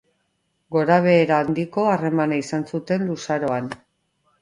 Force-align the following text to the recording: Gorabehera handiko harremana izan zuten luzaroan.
Gorabehera 0.75 1.37
handiko 1.45 1.85
harremana 1.91 2.43
izan 2.47 2.67
zuten 2.75 3.09
luzaroan. 3.11 3.73